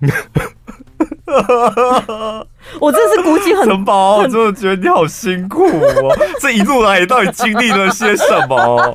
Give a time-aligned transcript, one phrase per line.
[2.80, 6.16] 我真是鼓起很城堡，我真的觉得你好辛苦哦。
[6.40, 8.94] 这一路来，你到底经历了些什么？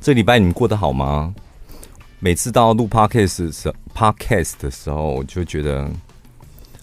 [0.00, 1.34] 这礼拜你们过得好吗？
[2.18, 5.88] 每次到录 podcast 的时候，podcast 的时候，我就觉得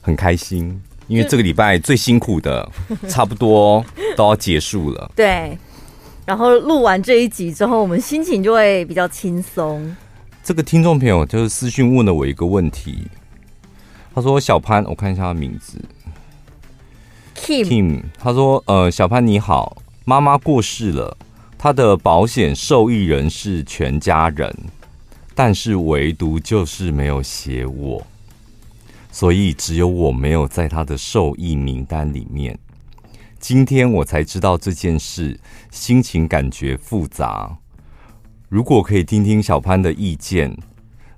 [0.10, 2.68] 很开心，因为这个礼拜最辛苦的
[3.08, 3.86] 差不多
[4.18, 5.12] 都要结束了。
[5.16, 5.58] 对，
[6.26, 9.95] 然后录完这一集之后，我们心情就会比较轻松。
[10.44, 13.08] 这个听众朋友就是私讯问了我一个问题，
[14.16, 15.80] 他说：“小潘，我看一下他名字
[17.35, 17.66] ，Kim。
[17.66, 21.16] Kim，他说：呃，小潘你好，妈妈过世了。”
[21.62, 24.49] 他的保险受益人是全家人，
[25.35, 28.02] 但是唯独就是没有写我，
[29.20, 32.58] 所以只有我没有在他的受益名单里面。
[33.38, 35.38] 今天我才知道这件事，
[35.71, 37.54] 心情感觉复杂。
[38.48, 40.58] 如果可以听听小潘的意见，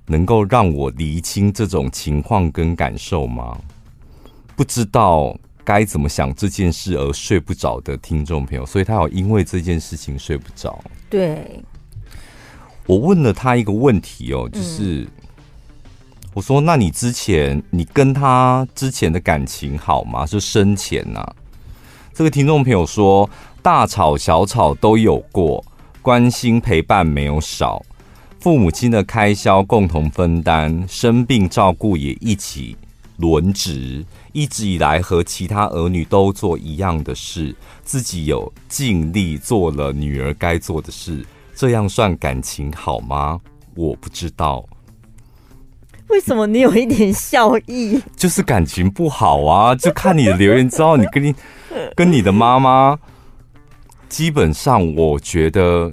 [0.06, 3.56] 能够让我厘清这种情况跟感受吗？
[4.56, 5.38] 不知道。
[5.64, 10.82] 该怎么想这件事而睡不着的听众朋友，所以他有因为这件事情睡不着。
[11.08, 11.62] 对，
[12.84, 15.08] 我问了他一个问题哦，就是、嗯、
[16.34, 20.24] 我说：“那你之前你跟他之前的感情好吗？
[20.24, 21.22] 是生前呐、？”
[22.14, 23.28] 这个听众朋友说
[23.60, 25.62] ：“大吵小吵都有过，
[26.00, 27.84] 关心陪伴没有少，
[28.40, 32.76] 父母亲的开销共同分担，生病照顾也一起。”
[33.18, 43.38] 轮值一直以来和其他儿女都做一样的事，自己有尽力做了女儿该做的事，这样算感情好吗？
[43.76, 44.64] 我不知道。
[46.12, 48.00] 为什么你有一点笑意？
[48.16, 49.74] 就是感情不好啊！
[49.74, 51.34] 就看你的留言，知道你跟你
[51.96, 52.96] 跟你的妈妈，
[54.08, 55.92] 基本上我觉得。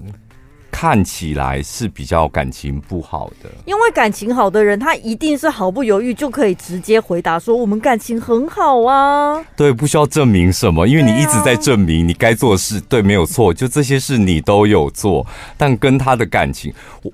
[0.72, 15.26] 看起来是比较感情不好的，因为感情好的人，他一定是毫不犹豫就可以直接回答说：“我们感情很好啊。”对，不需要证明什么，因为你一直在证明你该做的事，对，没有错，就这些事你都有做，
[15.58, 16.72] 但跟他的感情，
[17.04, 17.12] 我。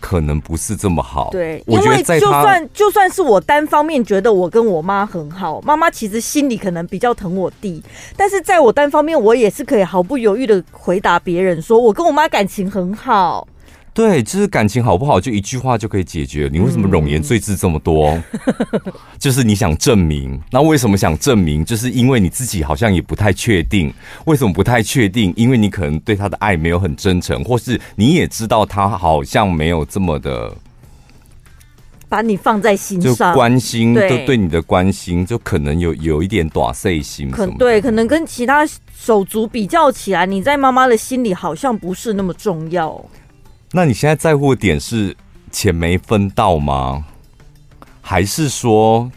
[0.00, 7.82] 可能不是这么好，对，我觉得在就算就算是我单方面觉得我跟我妈很好，妈妈其实心里可能比较疼我弟，
[8.16, 13.46] 但是在我单方面，我也是可以毫不犹豫的回答别人说，我跟我妈感情很好。
[13.96, 16.50] 对，就是感情好不好，就一句话就可以解决。
[16.52, 18.10] 你为什么冗言赘字这么多？
[18.10, 18.22] 嗯、
[19.18, 20.38] 就是你想证明。
[20.52, 21.64] 那为什么想证明？
[21.64, 23.90] 就是因为你自己好像也不太确定。
[24.26, 25.32] 为什么不太确定？
[25.34, 30.54] 因为你可能对他的爱没有很真诚，或是你也知道他好像没有这么的
[32.06, 37.30] 把你放在心上，就关心，对就对你的关心，就可能有有一点短碎心。
[37.30, 43.02] 可对，可能跟其他手足比较起来，你在妈妈的心里好像不是那么重要。
[43.72, 45.14] 那你现在在乎的点是
[45.50, 47.04] 钱没分到吗？
[48.00, 49.10] 还是说，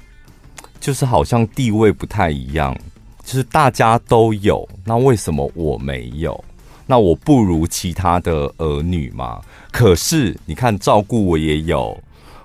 [0.80, 2.76] 就是好像地位不太一样，
[3.24, 6.44] 就是大家都有，那为什么我没有？
[6.88, 9.40] 那我不如其他的儿女吗？
[9.72, 11.96] 可是你看，照顾我也有，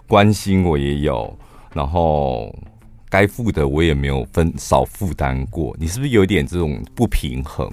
[0.07, 1.35] 关心我也有，
[1.73, 2.55] 然后
[3.09, 7.73] 该负的我也没有分少负担过，你是不是有点这种不平衡？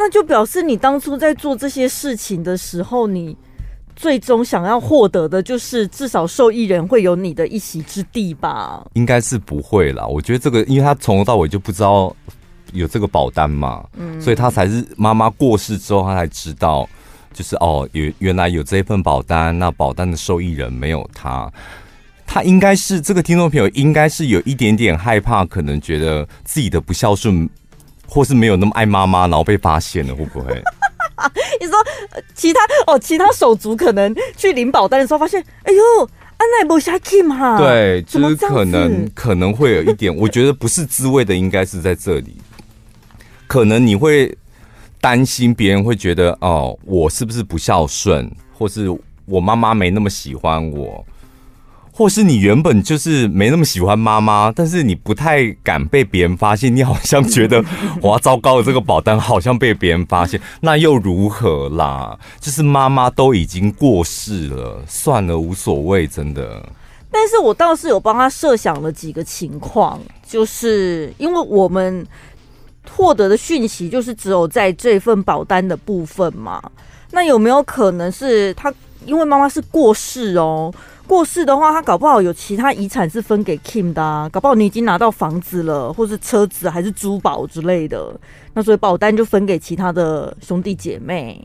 [0.00, 3.36] 那就表示你当初在做这些事情的时候，你。
[3.96, 8.82] 最终想要获得的就是至少受益人会有你的一席之地吧？
[8.94, 10.06] 应该是不会啦。
[10.06, 12.16] 我觉得这个，因为他从头到尾就不知道
[12.72, 16.88] 有这个保单嘛，嗯，所以他才是妈妈过世之后他才知道，
[17.34, 21.52] 就是哦，原原来有这一份保单，那保单的受益人没有他，
[22.26, 27.46] 他应该是这个听众朋友应该是有一点点害怕，可能觉得自己的不孝顺，
[28.10, 30.52] 或是没有那么爱妈妈，然后被发现了，会不会？
[31.60, 31.74] 你说
[32.34, 35.82] 其他哦，其他手足可能去领保单的时候发现，哎呦，
[36.36, 42.36] 安奈不下 Kim 哈，对，就是可能可能会有一点，我觉得不是滋味的，应该是在这里，
[43.46, 44.36] 可能你会
[45.00, 48.88] 担心别人会觉得哦，我是不是不孝顺，或是
[49.26, 51.04] 我妈妈没那么喜欢我。
[51.92, 57.62] 或是你原本就是没那么喜欢妈妈，但是你不太敢被别人发现，你好像觉得
[58.02, 62.18] 哇，糟糕的这个保单好像被别人发现，那又如何啦？
[62.40, 66.66] 就是妈妈都已经过世了，算了，无所谓，真的。
[67.10, 72.06] 但是我倒是有帮他设想了几个情况，就是因为我们
[72.88, 76.62] 获得的讯息就是只有在这份保单的部分嘛，
[77.10, 78.72] 那有没有可能是他
[79.04, 80.72] 因为妈妈是过世哦？
[81.10, 88.14] 过世的话，他搞不好有其他遗产是分给 Kim 的啊，搞不好你已经拿到房子了，或是车子，还是珠宝之类的，
[88.54, 91.44] 那所以保单就分给其他的兄弟姐妹。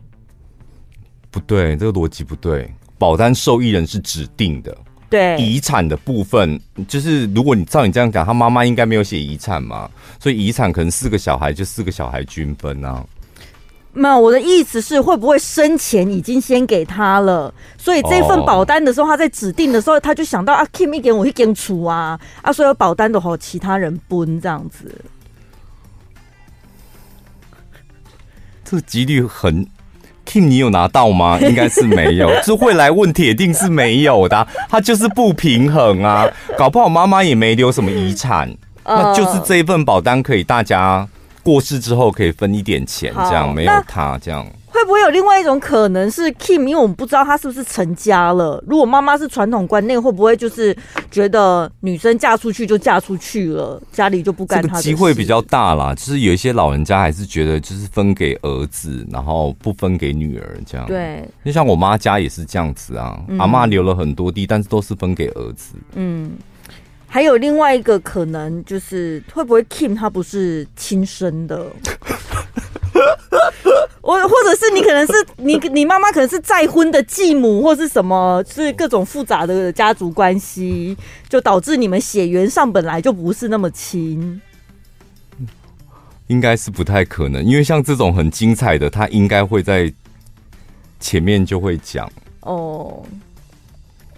[1.32, 4.72] 不对，这个逻辑不对，保单受益人是指定的。
[5.10, 9.90] 对，遗产的部分，就是如果你照你这样讲，他妈妈应该没有写遗产嘛，
[10.20, 13.04] 所以遗产可能四个小孩就四个小孩均分啊。
[13.98, 17.52] 没有，我的意思是，会不会生前已经先给他了？
[17.78, 20.62] 所以这份保单的时候，他在指定的时候，他就想到、oh.
[20.62, 24.94] 啊，Kim 一点我一点出啊，啊，所有保单的话，其他人分这样子。
[28.66, 29.66] 这个几率很
[30.26, 31.38] ，Kim 你有拿到吗？
[31.40, 34.46] 应该是没有， 就会来问，铁定是没有的、啊。
[34.68, 36.28] 他就是不平衡啊，
[36.58, 38.54] 搞不好妈妈也没留什么遗产，
[38.84, 41.08] 那就是这一份保单可以大家。
[41.46, 46.66] 过世之后可以分一点钱，这样没有他这样，会不会有另外一种可能是 Kim？
[46.66, 48.60] 因为我们不知道他是不是成家了。
[48.66, 50.76] 如果妈妈是传统观念，会不会就是
[51.08, 54.60] 觉得女生嫁出去就嫁出去了，家里就不干？
[54.80, 60.84] 机会比较大啦，就是有一些老人家还是觉得就是分给儿子，然后不分给女儿这样。
[60.88, 65.76] 对，就像我妈家也是这样子啊，嗯、阿妈留了很多地，但是都是分给儿子。
[65.94, 66.32] 嗯。
[67.06, 71.66] 还有另外一个可能，就是会不会 Kim 他不是亲生的？
[74.02, 80.96] 我或者是你可能是你你妈妈可能是再婚的继母，或是什么，是各种复杂的家族关系，
[81.28, 84.40] 就导致你们血缘上本来就不是那么亲。
[86.28, 89.92] 应该是不太可能，因为像这种很精彩的，他应该会在
[91.00, 92.10] 前面就会讲
[92.40, 93.02] 哦。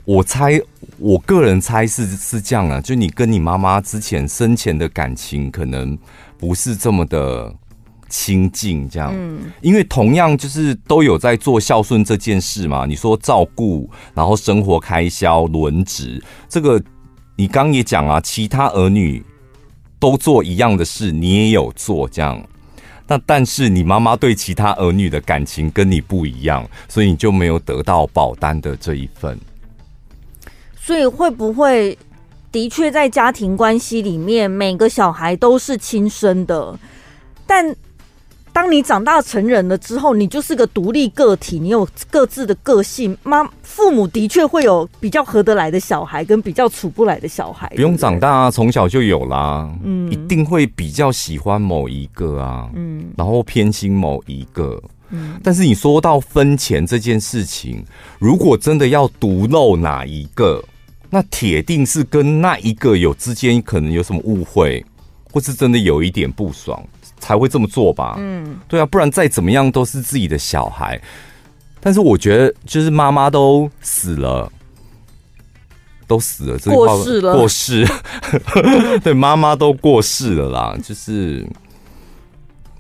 [0.09, 0.59] 我猜，
[0.97, 5.99] 我个人猜是是这样啊，就你跟你妈妈之前生前的感情可能
[6.39, 7.55] 不是这么的
[8.09, 9.13] 亲近，这样。
[9.15, 12.87] 嗯，因为同样就是都有在做孝顺这件事嘛。
[12.87, 16.83] 你说照顾，然后生活开销轮值，这个
[17.37, 19.23] 你刚也讲啊，其他儿女
[19.99, 22.43] 都做一样的事，你也有做这样。
[23.07, 29.39] 那但是你妈妈对其他儿女的感情跟你不一样，所以你就没有得到保单的这一份。
[30.89, 31.99] 所以会不会
[32.51, 36.75] 的确在家庭关系里面，每个小孩都是亲生的？
[37.47, 37.77] 但
[38.55, 43.15] 当你长大成人了之后，你就是个独立个体，你有各自的个性。
[43.23, 47.71] 妈，父母的确会有比较合得来的小孩，跟比较处不来的小孩。
[47.77, 49.71] 不用长大啊，从小就有啦。
[49.85, 52.71] 嗯，一定会比较喜欢某一个啊。
[52.75, 54.83] 嗯，然后偏心某一个。
[55.11, 57.85] 嗯，但是你说到分钱这件事情，
[58.19, 60.65] 如果真的要独漏哪一个？
[61.11, 64.85] 那铁定是跟那一个有之间可能有什么误会，
[65.33, 66.83] 或是真的有一点不爽
[67.19, 68.17] 才会这么做吧？
[68.19, 71.01] 嗯，对啊，不然再怎么样都是自己的小孩。
[71.81, 74.53] 但是我觉得，就是妈妈都死了，
[76.07, 77.87] 都死了，这过世了，过世，
[79.03, 80.77] 对，妈妈都过世了啦。
[80.83, 81.43] 就是，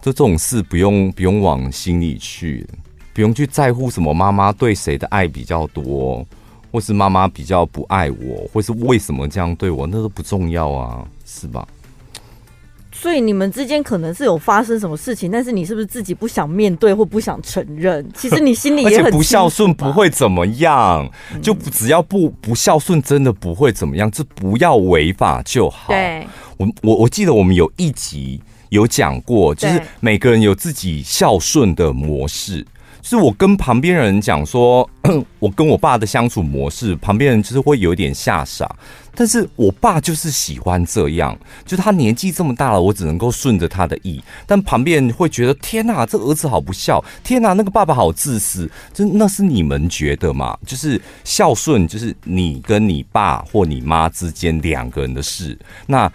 [0.02, 2.66] 就这种事不用不用往心里去，
[3.14, 6.26] 不用去在乎什么妈妈对谁的爱比较多。
[6.78, 11.66] 或是妈妈比较不爱我，或是为什么这样对我，那都不重要啊，是吧？
[12.92, 18.08] 所以你们之间可能是有发生什么事情，但是你是不是自己不想面对或不想承认？
[18.14, 21.10] 其实你心里也很不孝顺，不会怎么样，
[21.42, 25.88] 就只要不不孝顺，真的不会怎么样，就不要违法就好。
[25.88, 26.25] 对，
[26.58, 32.64] 我我我记得我们有一集有讲过，就是每个人有自己孝顺的模式。
[33.09, 34.87] 是我跟旁边人讲说，
[35.41, 38.71] 我跟我爸的相处模式，旁边人就是会有点吓傻。
[39.15, 41.35] 但是我爸就是喜欢这样，
[41.65, 44.23] 就他年纪这么大了，我只能够顺着他的意。
[44.47, 47.03] 但旁边人会觉得，天哪，这儿子好不孝！
[47.25, 48.71] 天哪，那个爸爸好自私！
[48.93, 50.59] 就那是你们觉得嘛？
[50.67, 55.59] 就是孝顺，就是你跟你爸或你妈之间两个人的事。
[55.87, 56.12] 那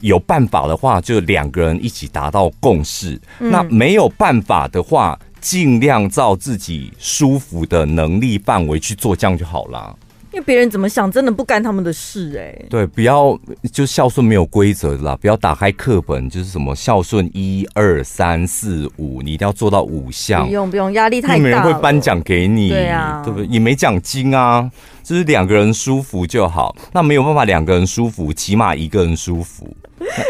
[0.00, 3.18] 有办法的话，就两个人一起达到共识。
[3.38, 9.94] 那没有办法的话，尽量照自己舒服的能力范围去做，这样就好了。
[10.32, 12.66] 因为别人怎么想，真的不干他们的事哎、欸。
[12.70, 13.38] 对，不要
[13.70, 20.46] 就孝顺没有规则的啦，不要打开课本，就是什么孝顺一二三四五，你一定要做到五项。
[20.46, 22.70] 不用不用，压力太大，没人会颁奖给你。
[22.70, 23.46] 对啊，对不对？
[23.48, 24.70] 也没奖金啊，
[25.02, 26.74] 就是两个人舒服就好。
[26.92, 29.76] 那没有办法两个人舒服，起码一个人舒服，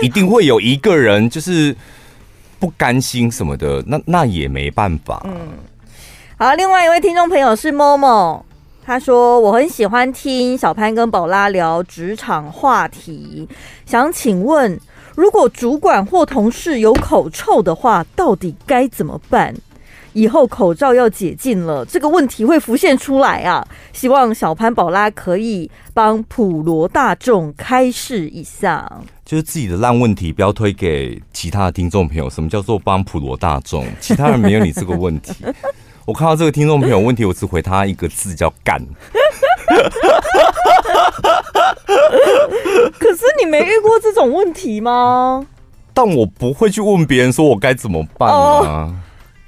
[0.02, 1.76] 一定会有一个人就是。
[2.62, 5.20] 不甘心什么的，那那也没办法。
[5.24, 5.36] 嗯，
[6.36, 8.42] 好，另外一位听众朋友是 Momo，
[8.86, 13.48] 他说我很喜欢听小潘跟宝拉聊职场话题，
[13.84, 14.78] 想请问，
[15.16, 19.52] 如果主管或同事有口臭的话，到底该怎么办？
[20.12, 23.66] 以后口罩要解禁了，这个问题会浮现出来啊！
[23.92, 28.90] 希望小潘宝拉可以帮普罗大众开示一下，
[29.24, 32.28] 就是自己的烂问题不要推给其他的听众朋友。
[32.28, 33.86] 什么叫做帮普罗大众？
[34.00, 35.34] 其他人没有你这个问题。
[36.04, 38.84] 我看到这个听众朋友问题，我只回他一个字，叫干。
[42.98, 45.46] 可是你没遇过这种问题吗？
[45.94, 48.34] 但我不会去问别人说我该怎么办啊。
[48.34, 48.94] 哦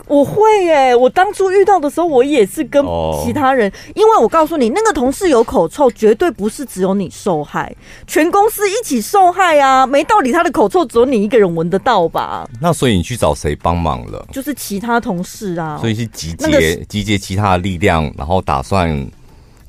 [0.06, 2.84] 我会耶、欸，我当初遇到的时候，我也是跟
[3.24, 7.74] 其他人，因为我告诉你，那个同事有口臭，绝对不是只有你受害，
[8.06, 9.86] 全公司一起受害啊！
[9.86, 12.46] 没道理他的口臭只有你一个人闻得到吧？
[12.60, 14.26] 那所以你去找谁帮忙了？
[14.30, 19.06] 就是其他同事啊，所以是集结集结其他的力量，然后打算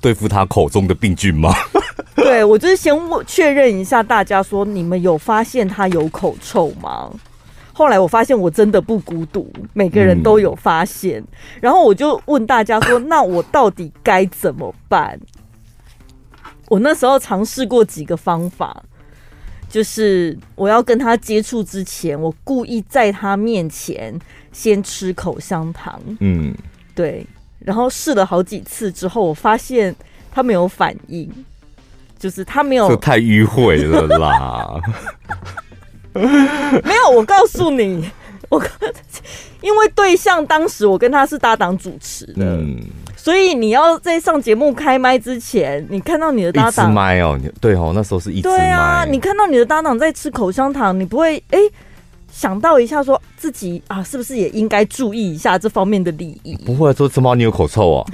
[0.01, 1.53] 对付他口中的病菌吗？
[2.15, 7.09] 对，我就是先问确认一下大家说，你们有发现他有口臭吗？
[7.77, 11.19] 后来我发现我真的不孤独，每个人都有发现。
[11.19, 11.27] 嗯、
[11.59, 15.19] 然后我就问大家说：“那我到底该怎么办？”
[16.69, 18.81] 我那时候尝试过几个方法，
[19.67, 24.17] 就是我要跟他接触之前，我故意在他面前
[24.53, 26.01] 先吃口香糖。
[26.21, 26.55] 嗯，
[26.95, 27.27] 对。
[27.59, 29.93] 然后试了好几次之后，我发现
[30.31, 31.29] 他没有反应，
[32.17, 32.87] 就是他没有。
[32.87, 34.81] 这太迂回了啦！
[36.83, 38.09] 没有，我告诉你，
[38.49, 38.61] 我
[39.61, 42.79] 因为对象当时我跟他是搭档主持的，嗯，
[43.17, 51.59] 所以你要在上节目开麦之前，你看到你的搭档麦哦，对哦，那时候是一支麦，对啊，你看到你的搭档在吃口香糖，你不会哎
[52.31, 56.55] 想到一下说自己啊，是不是也应该注意一下这方面的利益？
[56.65, 58.07] 不会说，吃猫你有口臭哦。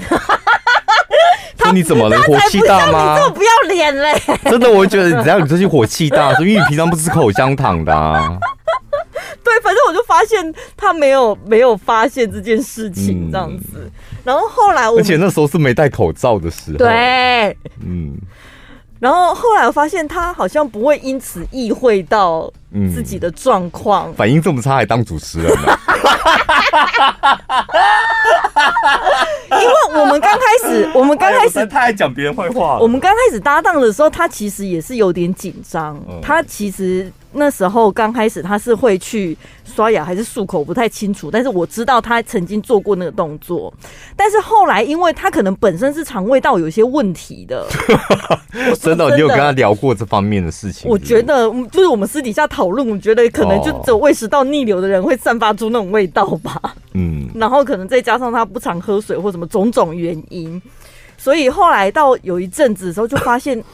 [1.61, 2.17] 说你怎么了？
[2.23, 3.17] 火气大吗？
[3.17, 4.13] 这么不要脸嘞！
[4.49, 8.37] 真的，我觉得只要你这些火气大， 因为你平常不吃口香糖的啊。
[9.43, 13.65] 对，反正我就发现他没有没有发现这件事情这样子。
[13.75, 13.91] 嗯、
[14.23, 16.77] 然后后来我，而且那时候是没戴口罩的时候。
[16.77, 18.17] 对，嗯。
[18.99, 22.47] 然后后来我发现他好像不会因此意会到
[22.93, 25.75] 自己的状况，嗯，反应这么差还当主持人呢？
[29.51, 32.77] 因为我们刚开始，我们刚开始他还讲别人坏话。
[32.79, 37.11] 我们刚开始搭档的时候，他其实也是有点紧张，他其实。
[37.33, 43.73] 那时候刚开始他是会去刷牙还是漱口不太清楚，但是我知道他曾经做过那个动作。
[44.17, 47.65] 但是后来因为他可能本身是肠胃道有些问题的，
[48.77, 50.87] 真的，你有跟他聊过这方面的事情是是？
[50.89, 56.75] 我觉得就是我们私底下讨论，我觉得可能就只有胃食道逆流的人会散发出那种味道吧。
[56.93, 60.61] 嗯，然后可能再加上他不常喝水或什么种种原因，
[61.17, 63.63] 所以后来到有一阵子的时候就发现。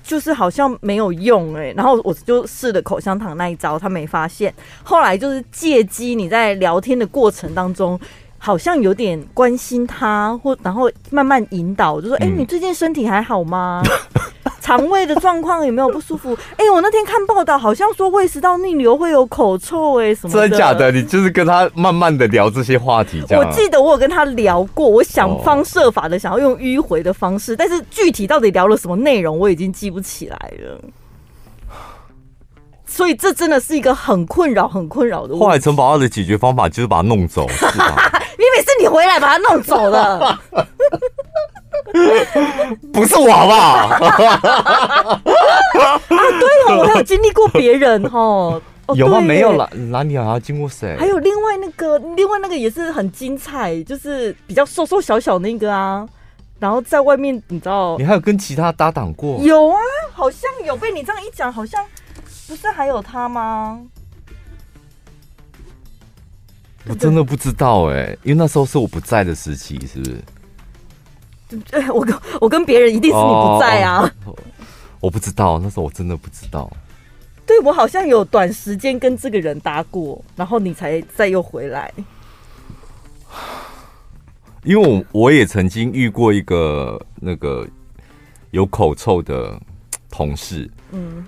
[0.00, 4.54] 就是好像没有用哎、欸，然后我就试了口香糖那一招，他没发现。
[4.82, 8.00] 后来就是借机你在聊天的过程当中，
[8.38, 13.82] 好像有点关心他，或然后慢慢引导，就说：“哎、欸，你最近身体还好吗？”
[14.68, 16.36] 肠胃的状况有没有不舒服？
[16.58, 20.42] 哎、欸，我那天看报道，好像说胃食道逆流会有口臭、欸，哎，什么的？
[20.42, 20.92] 真的假的？
[20.92, 23.42] 你就是跟他慢慢的聊这些话题，这样。
[23.42, 30.78] 我记得我有跟他聊过，我想方设法的想要用迂回的方式，但是具体到底聊了什么内容，我已经记不起来了。
[32.84, 35.44] 所以这真的是一个很困扰、很困扰的问题。
[35.46, 38.12] 后来陈宝二的解决方法就是把他弄走，是吧？
[38.36, 40.38] 明明是你回来把他弄走了。
[42.92, 43.60] 不是我好不好？
[43.88, 45.22] 啊，
[46.08, 46.16] 对
[46.68, 48.60] 哦，我还有经历过别人 哦。
[48.94, 49.20] 有吗？
[49.20, 50.96] 没有啦，哪里还要经过谁？
[50.98, 56.08] 还有另外那个，另外那个也是很精彩，就是比较瘦瘦小小那个啊。
[56.58, 57.96] 然后在外面，你知道？
[57.98, 59.38] 你还有跟其他搭档过？
[59.42, 59.78] 有啊，
[60.12, 60.74] 好像有。
[60.76, 61.84] 被你这样一讲，好像
[62.48, 63.78] 不是还有他吗？
[66.88, 70.16] 我真的不知道哎、欸，因为那时候是我不在的时期，是不是？
[71.48, 74.02] 对， 我跟我跟别人一定是你不在啊！
[74.26, 74.36] 哦哦、
[75.00, 76.70] 我不知道，那时候我真的不知道。
[77.46, 81.90] 对，我好像有短时间跟这个人搭过，然后你才再又回来。
[84.64, 87.66] 因为我我也曾经遇过一个那个
[88.50, 89.58] 有口臭的
[90.10, 91.24] 同事，嗯，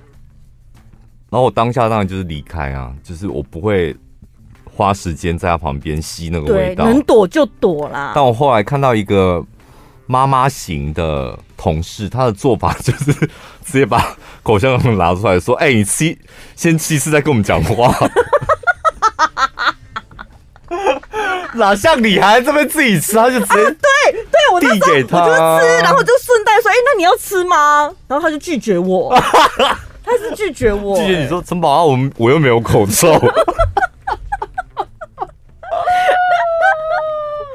[1.31, 3.97] 然后我当下当然就是离开啊，就是我不会
[4.71, 8.13] 花时间在他旁边吸那个味道，能躲就躲啦。
[8.15, 9.43] 但我后来看到一个。
[10.11, 13.13] 妈妈型的同事，他的做法就是
[13.65, 16.19] 直接把口香糖拿出来说：“哎、欸，你吃，
[16.57, 17.95] 先吃一次再跟我们讲话。
[21.55, 29.15] ”哪像你还这边自己吃，他就直接、啊、对对，我递给他，我就吃，然后就顺带说：“哎、欸，那你要吃吗？”然后他就拒绝我，
[30.03, 33.17] 他是拒绝我、欸，拒绝你说陈宝啊，我们我又没有口臭。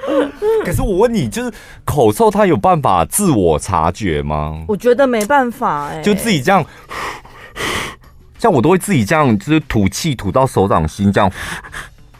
[0.85, 1.51] 我问你，就是
[1.83, 4.63] 口臭，他有办法自我察觉吗？
[4.67, 6.63] 我觉得没办法哎、欸，就自己这样，
[8.37, 11.31] 像我都会自己这样，就是吐气吐到手掌心这样。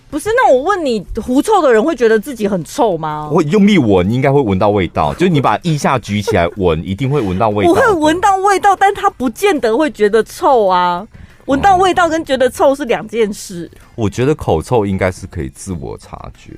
[0.09, 3.29] 不是，那我问你，狐臭的人会觉得自己很臭吗？
[3.31, 5.13] 我用力闻，应该会闻到味道。
[5.13, 7.71] 就是你把腋下举起来闻，一定会闻到味道。
[7.71, 11.05] 我会闻到味道，但他不见得会觉得臭啊。
[11.47, 13.69] 闻到味道跟觉得臭是两件事。
[13.95, 16.53] 我觉得口臭应该是可以自我察觉。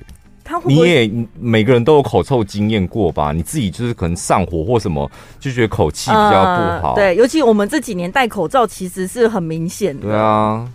[0.64, 3.32] 你也每个人都有口臭经验过吧？
[3.32, 6.94] 你自己就是可能上火或什么，就觉得口气比较不好。
[6.94, 10.02] 呃、对，尤其我们这几年戴口罩，其实是很明显的。
[10.02, 10.68] 对啊。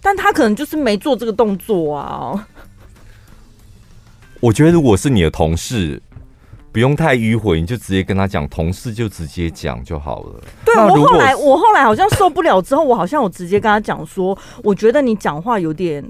[0.00, 2.46] 但他可能就是没做这个动作啊。
[4.40, 6.02] 我觉得如果是你的同事，
[6.72, 10.40] 不用太迂回，你就直接跟他讲，同事就直接讲就好了。
[10.64, 16.04] 对，我后来我后来好像受不了之后，我好像我直接跟他讲说，我觉得你讲话有点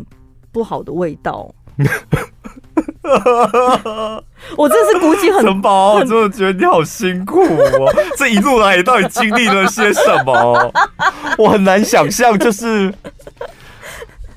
[0.50, 1.54] 不好的味道。
[4.56, 7.92] 我真是鼓起很 城堡，我真的觉得你好辛苦哦。
[8.16, 10.72] 这一路来，你到底经历了些什么？
[11.38, 12.92] 我很难想象，就是。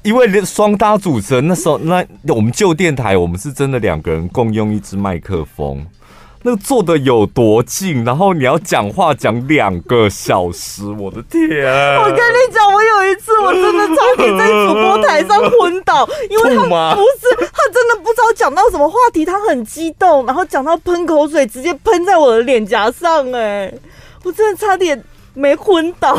[0.04, 5.84] 因为双搭主持人那时候，那我们旧电台，我们是真的两个人共用一支麦克风，
[6.46, 11.42] 那个坐的有多近，然后你要讲话讲两个小时，我的天！
[11.98, 16.62] 我跟你讲，我有一次我真的差点在主播台上昏倒，因为他
[16.94, 23.74] 不是他真的不知道讲到什么话题，他很激动，然后讲到喷口水，直接喷在我的脸颊上，哎，
[24.24, 25.04] 我真的差点。
[25.38, 26.16] 没昏倒，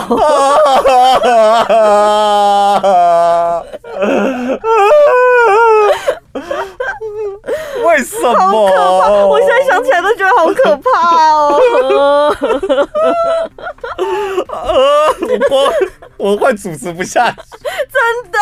[7.85, 8.35] 为什么？
[8.35, 9.26] 好可怕！
[9.26, 10.90] 我现在想起来都觉得好可怕
[11.33, 11.61] 哦。
[15.50, 15.73] 我
[16.19, 18.38] 我快主持不下去，真的。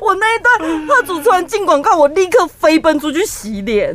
[0.00, 3.94] 我那一段他主持完进广告，我立刻飞奔出去洗脸。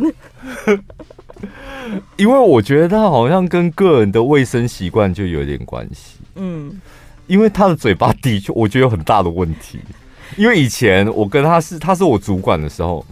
[2.15, 6.17] 因为我觉得他好像跟个人的卫生习惯就有点关系。
[6.35, 6.81] 嗯，
[7.27, 9.79] 因为他的嘴巴的确，我觉得有很大的问题。
[10.37, 13.05] 因为以前我跟他是，他是我主管的时候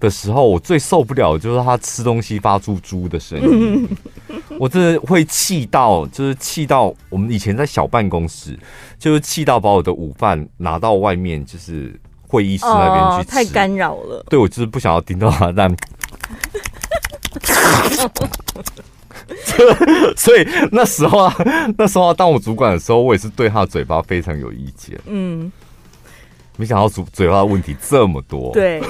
[0.00, 3.88] 的时候，我最受不了的就是他吃东西发出猪的声音，
[4.58, 8.58] 我真的会气到，就是气到我们以前在小办公室，
[8.98, 14.24] 就是气到把我的午饭拿到外面，就是会议室那边去吃，太干扰了。
[14.28, 15.74] 对，我就是不想要听到他，但。
[20.16, 21.34] 所以那时候啊，
[21.78, 24.98] 那时候当我主管的时候，我也是对他的嘴巴非常有意见。
[25.06, 25.50] 嗯，
[26.56, 28.52] 没想到嘴嘴巴的问题这么多。
[28.52, 28.82] 对，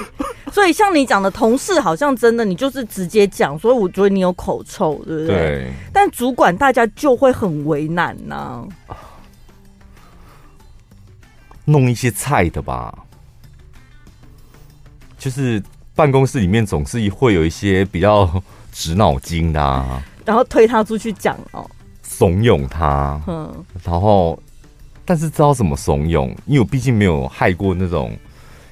[0.53, 5.37] 所以像你讲的同事，好像真的你就是直接讲，所以我觉得你有口臭，对不对？
[5.37, 5.73] 对。
[5.93, 8.97] 但主管大家就会很为难呐、啊，
[11.65, 12.97] 弄一些菜的吧，
[15.19, 15.63] 就是。
[15.97, 18.29] 办公室里面总是会有一些比较
[18.73, 21.65] 直脑筋的，啊，然后推他出去讲哦，
[22.03, 24.37] 怂恿他，嗯，然后
[25.05, 28.17] 但是知道怎么怂恿，因为我毕竟没有害过那种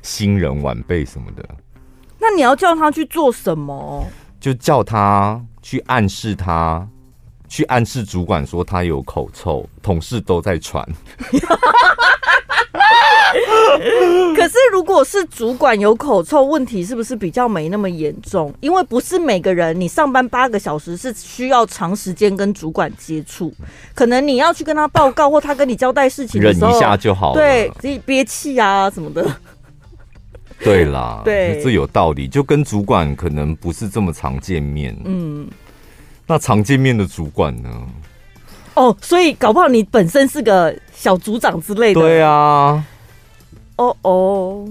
[0.03, 1.49] 新人晚辈什么的。
[2.19, 4.07] 那你要叫他去做什么？
[4.41, 6.87] 就叫他去暗示他，
[7.49, 10.87] 去暗示主管说他有口臭，同事都在传。
[14.37, 18.53] 可是，如果是主管有口臭问题，是不是比较没那么严重？
[18.61, 23.53] 因为不是每个人，你上班八个小时是需要长时间跟主管接触，
[23.95, 27.41] 可能你要去跟他报告，或他跟你交代事情的时候，忍一下就好了。
[27.41, 29.27] 对，自己憋气啊什么的。
[30.59, 32.29] 对啦， 对，这有道理。
[32.29, 34.97] 就跟主管可能不是这么常见面。
[35.05, 35.49] 嗯，
[36.27, 37.69] 那常见面的主管呢？
[38.75, 42.01] 哦，所以搞不好你本身是个小组长之类的。
[42.01, 42.83] 对啊。
[43.77, 44.69] 哦哦，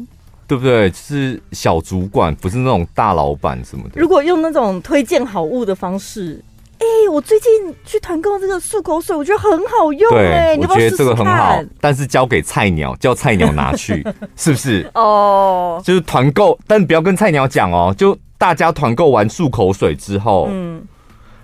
[0.48, 0.92] 对不对？
[0.92, 4.00] 是小主管，不是那种大老板什么的。
[4.00, 6.44] 如果用那种推荐好物的方式，
[6.78, 7.50] 哎，我最近
[7.86, 10.16] 去团购这个漱口水，我觉得很好用。
[10.16, 14.90] 哎，我觉得这个很好，但是交给菜鸟，叫菜鸟拿去，是不是？
[14.94, 17.94] 哦，就是团购，但不要跟菜鸟讲哦。
[17.98, 20.82] 就大家团购完漱口水之后，嗯，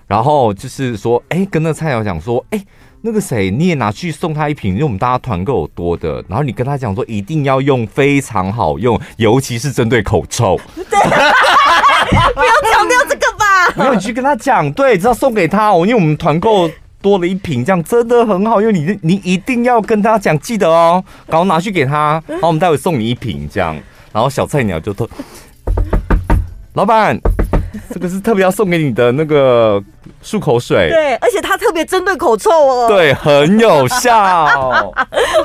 [0.08, 2.64] 然后就是说，哎，跟那菜鸟讲说，哎。
[3.08, 10.60] 那个谁，你也拿去送他一瓶，因为我们大家团购有多的，然后你跟他讲说一定要用，非常好用，尤其是针对口臭。
[10.76, 13.72] 对，不要强调这个吧。
[13.78, 16.70] 没有，你去跟他讲，对，只要送给他哦，因为我们团购
[17.02, 18.74] 多了一瓶，这样真的很好用。
[18.74, 23.74] 你你一定要跟他讲，记得哦，然后拿去给他，然后我们待会送你一瓶，这样，
[24.12, 25.10] 然后小菜鸟就说，
[26.74, 27.18] 老板。
[27.94, 29.82] 这个是特别要送给你的那个
[30.24, 34.94] 漱口水，对，而且它特别针对口臭哦，对，很有效。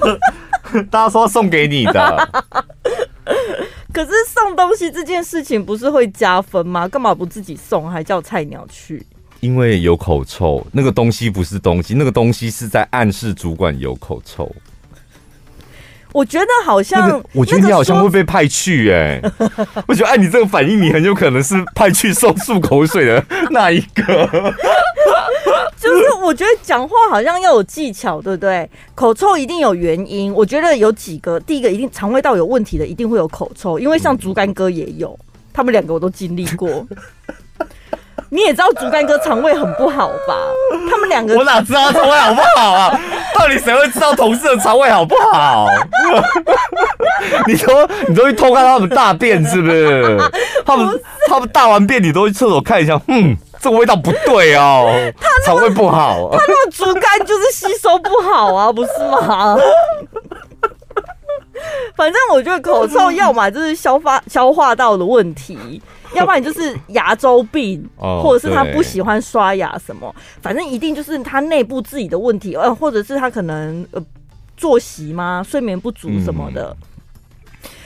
[0.91, 2.29] 大家说要送给你的，
[3.93, 6.89] 可是送东西这件事情不是会加分吗？
[6.89, 9.05] 干嘛不自己送，还叫菜鸟去？
[9.41, 14.51] 因为有口臭，那个东西不是东西，那个东西是在暗示主管有口臭。
[16.13, 19.33] 我觉得好像、那个，我觉得你好像会被派去哎、欸。
[19.89, 24.55] 我觉得按你这个反应，你很有可能是派去送漱口水的 那一个。
[25.79, 28.69] 就是我觉得讲话好像要有技巧，对不对？
[28.95, 30.33] 口臭一定有原因。
[30.33, 35.19] 我觉得有几个，第一个一定肠胃道有问题的，一定会有口臭，因为像竹竿哥也有，
[35.53, 36.87] 他们两个我都经历过。
[38.35, 40.35] 你也知道竹竿哥肠胃很不好吧？
[40.91, 43.01] 他们两个，我哪知道他肠胃好不好啊？
[43.39, 45.67] 到底谁会知道同事的肠胃好不好？
[47.47, 50.17] 你 说你都会偷看他们大便是不是？
[50.65, 54.91] 他们他们大完便，你都去厕所看一下，嗯，这个味道不对哦，
[55.45, 56.31] 肠胃不好。
[56.33, 59.59] 他那个竹竿就是吸收不好啊，不是吗？
[61.95, 65.83] 反正我觉得口臭，要么就是消化消化道的问题。
[66.15, 74.05] 要不然就是牙周病， 或者是他不喜欢刷牙什么，反正一定就是他内部自己的问题，呃，或者是他可能呃
[74.57, 76.77] 作息吗，睡眠不足什么的。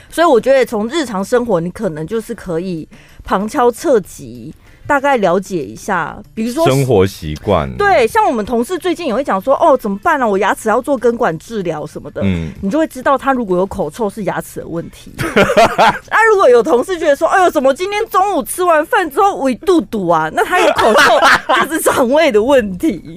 [0.09, 2.87] 所以我觉得从日常生活，你可能就是可以
[3.23, 4.53] 旁敲侧击。
[4.87, 10.27] 大概了解一下，比如说生活习惯，对，像我们同事最近也会讲说，哦，怎么办呢、啊？
[10.27, 15.11] 我牙齿要做根管治疗什么的，嗯，你就会知道他如果有口臭是牙齿的问题。
[15.17, 15.83] 那、
[16.15, 20.29] 啊、如果有同事觉得说，哎呦，怎么今天中午吃完饭之后胃肚肚啊？
[20.33, 21.19] 那他有口臭
[21.65, 23.01] 就是肠胃的问题。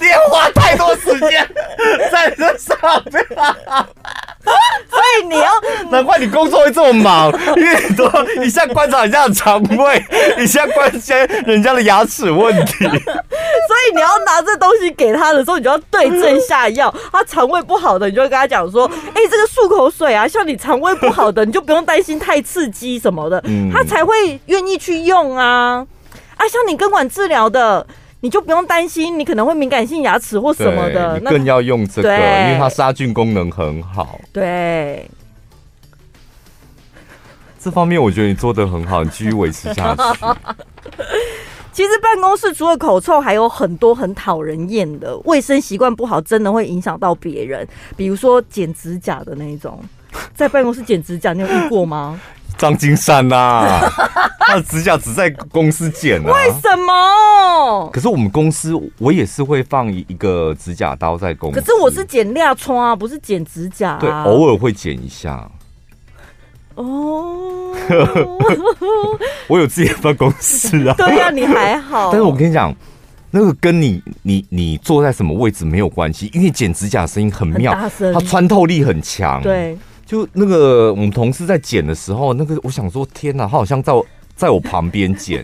[0.00, 1.48] 你要花太多时间
[2.10, 2.76] 在这上
[3.12, 3.24] 面。
[4.44, 5.50] 所以你要，
[5.90, 8.04] 难怪你工作会这么忙， 因为你都
[8.42, 10.04] 一下观察人家的肠胃，
[10.38, 12.84] 一下关心人家的牙齿问题。
[12.84, 16.92] 所以你要拿这东西给他的时候，你就要对症下药。
[17.10, 25.86] 他肠胃不好的，你就会跟他讲说：“哎、欸，这个漱口水啊，像你肠胃不好的，你就不用担心太刺激什么的，他才会愿意去用啊。
[26.36, 27.86] 啊，像你根管治疗的。”
[28.22, 34.20] 你就不用担心，你可能会敏感性牙齿或什么的，你更要用这个，因为它杀菌功能很好。
[34.32, 35.10] 对，
[37.58, 40.02] 这方面我觉得你做的很好，你继续维持下去。
[41.72, 47.66] 其实办公室除了口臭，还有很多很讨人厌的卫生习惯不好，真的会影响到别人。
[47.96, 49.82] 比如说剪指甲的那一种，
[50.32, 52.20] 在办公室剪指甲，你有遇过吗？
[52.58, 53.92] 张金山呐、啊，
[54.40, 56.32] 他的指甲只在公司剪啊？
[56.32, 57.88] 为什么？
[57.92, 61.60] 可是我们公司我也是会放一个指甲刀在公司。
[61.60, 63.98] 可是我是剪亮窗啊，不是剪指甲、啊。
[64.00, 65.48] 对，偶尔会剪一下。
[66.74, 67.74] 哦，
[69.46, 70.94] 我有自己的办公室啊。
[70.96, 72.10] 对呀、啊，你还好。
[72.12, 72.74] 但是我跟你讲，
[73.30, 79.42] 那个跟你你你坐在什么位置没有关系，因为剪指甲声音很妙，很它穿透力很强。
[79.42, 79.76] 对。
[80.12, 85.42] 就那个我们同事在剪的时候，那个我想说，天哪，他好像在我在我旁边剪。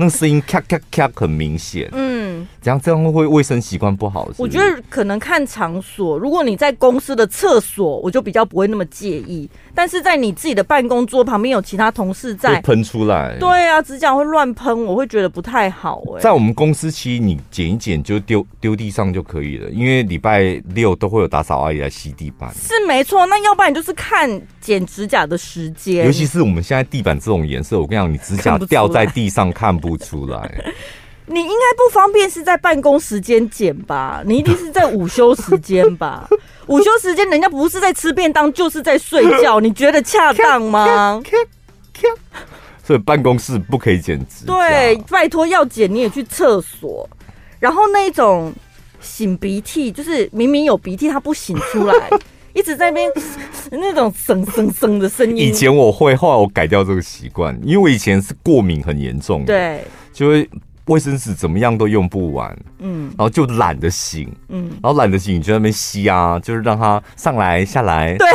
[0.00, 4.42] 那个声音咔咔咔很明显，嗯，这样这样会卫生习惯不好是不是？
[4.42, 9.46] 我觉得可能看场所，如果你在公司的厕所，我就比较不会那么介意。
[9.74, 16.20] 但是在你自己的办公桌旁边有其他同事在喷出来，对啊，指甲会乱喷，我会觉得不太好哎、欸。
[16.20, 22.50] 在我们公司，其实你剪一剪就丢丢地上就可以了，因为礼拜六都会有打扫阿姨来吸地板。
[22.54, 30.72] 是没错，那要不然就是看剪指甲的时间，尤其是我们现在地板这种颜色，我跟你讲，你指甲掉在地上看不出来。
[31.26, 34.20] 你应该不方便是在办公时间剪吧？
[34.26, 36.28] 你一定是在午休时间吧？
[36.66, 41.22] 午休时间人家不是在吃便当，就是在睡觉， 你觉得恰当吗？
[42.84, 44.52] 所以办公室不可以剪指甲。
[44.52, 47.08] 对，拜托要剪你也去厕所。
[47.60, 48.52] 然后那种
[49.00, 52.10] 擤鼻涕，就是明明有鼻涕他不擤出来，
[52.54, 53.10] 一直在那边
[53.70, 55.36] 那种声声声的声音。
[55.36, 59.46] 以前我会，后来我改掉这个习惯，因为我以前是过敏很严重的。
[59.46, 59.84] 对。
[60.12, 60.48] 就会
[60.86, 68.28] 卫生纸怎么样都用不完，嗯，然后就懒得醒，嗯，然后懒得醒，你就在那边吸啊，就是让它上来下来，对，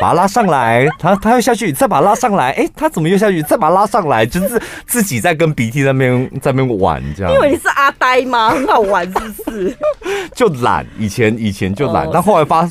[0.00, 3.42] 把它拉上来， 它它又下去，再把它拉上来，哎，它怎么又下去？
[3.42, 7.32] 再把它拉上来，就是自己在跟鼻涕在那边在那边玩这样。
[7.34, 8.50] 因为你是阿呆吗？
[8.50, 9.12] 很好玩，是
[9.44, 9.76] 不是？
[10.34, 12.68] 就懒，以前以前就懒，但后来发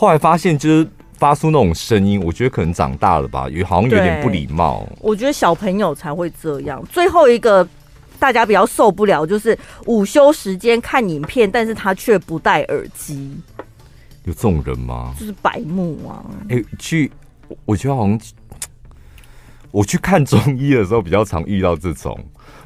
[0.00, 4.86] 后来发现就是发出那种声音，我觉得可能长大了吧，也好像有点不礼貌。
[4.98, 6.82] 我觉得小朋友才会这样。
[6.90, 7.68] 最后一个。
[8.18, 13.34] 大家比较受不了，就是午休时间看影片，但是他却不戴耳机。
[14.24, 15.14] 有这种人吗？
[15.18, 16.20] 就是白目啊！
[16.50, 17.10] 哎、欸，去，
[17.64, 18.20] 我觉得好像
[19.70, 22.14] 我去看中医的时候比较常遇到这种，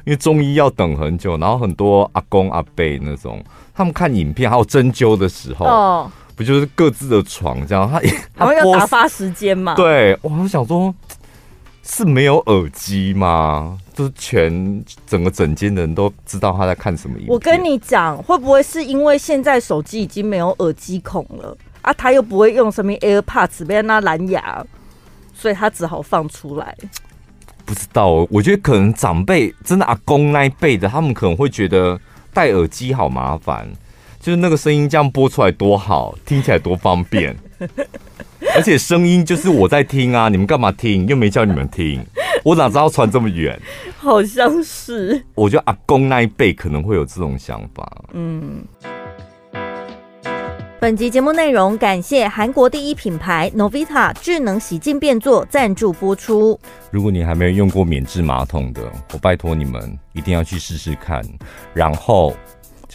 [0.03, 3.41] 因为中医要等很久，然后很多阿公阿伯那种，
[3.73, 7.89] 他们看影片还有针灸的时候，哦，不就是各自的床这样？
[7.89, 8.01] 他
[8.35, 9.75] 他们要打发时间嘛？
[9.75, 10.93] 对，我好想说。
[11.87, 13.77] 是没有耳机吗？
[13.93, 17.31] 就是全整个整间的人都知道他在看什么影片。
[17.31, 21.93] 我跟你讲，会不会是因为现在手机已经没有耳机孔了啊？
[21.93, 24.65] 他又不会用什么 AirPods，别那蓝牙，
[25.35, 26.75] 所以他只好放出来。
[27.65, 31.99] 不知道，我觉得可能长辈真的阿公那一辈的，他们可能会觉得
[32.33, 33.71] 戴耳机好麻烦，
[34.25, 37.35] 就是那个声音这样播出来多好，听起来多方便。
[38.55, 41.05] 而且声音就是我在听啊，你们干嘛听？
[41.07, 42.03] 又没叫你们听，
[42.43, 43.55] 我哪知道传这么远？
[43.99, 45.23] 好像是。
[45.35, 47.87] 我觉得阿公那一辈可能会有这种想法。
[48.13, 48.65] 嗯。
[50.79, 56.59] 本集节目内容感谢韩国第一品牌 Novita 智能洗净变作赞助播出。
[56.89, 61.23] 如果你还没有用过免治马桶的，我拜托你们一定要去试试看，
[61.75, 62.35] 然后。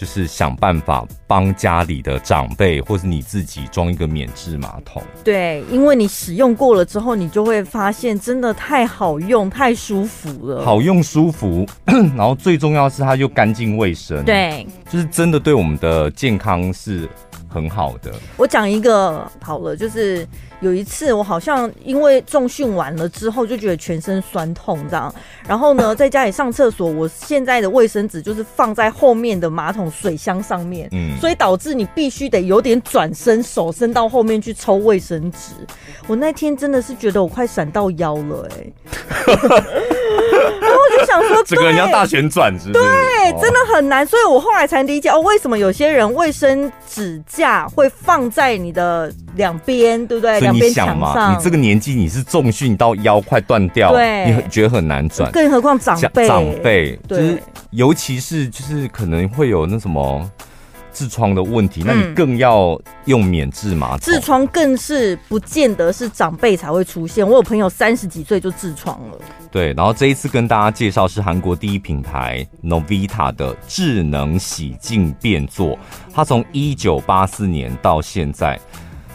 [0.00, 5.02] 就是想办法帮家里的长辈或是你自己装一个免治马桶。
[5.22, 10.64] 对，因为你使用过了之后，你就会发现真的太好用、太舒服了。
[10.64, 14.24] 好用、舒服，然后最重要是它又干净卫生。
[14.24, 17.06] 对，就是真的对我们的健康是
[17.46, 18.10] 很好的。
[18.38, 20.26] 我讲一个好了，就是。
[20.60, 25.14] 有一次，我好像因为重训完了之后就觉得全身酸痛这样，
[25.48, 35.54] 然后呢，在家里上厕所，我现在的卫生纸就是放在后面的马桶水箱上面，嗯，所以导致你必须得有点转身，手伸到后面去抽卫生纸。
[36.06, 38.72] 我那天真的是觉得我快闪到腰了，欸，
[39.26, 39.96] 哎。
[41.10, 42.84] 想说， 整个人要大旋转，是不是？
[42.84, 44.06] 对，真的很难。
[44.06, 50.40] 所以我后来才理解哦，为什么有些人卫生纸架会放在你的两边，对不对？
[50.40, 51.32] 两边墙上。
[51.32, 55.30] 你这个年纪，你是重训到腰快断掉，对，你觉得很难转。
[55.32, 60.30] 更何况长辈，长辈，就是尤其是就是可能会有那什么。
[61.00, 63.98] 痔疮的问题，那你更要用免治马桶。
[63.98, 69.18] 嗯、痔疮更是不见得是长辈才会出现，我有朋友三十几岁就痔疮了。
[69.50, 75.78] 对，然后这一次跟大家介绍是韩国第一品牌 Novita 的智能洗净变作，
[76.12, 78.60] 它从一九八四年到现在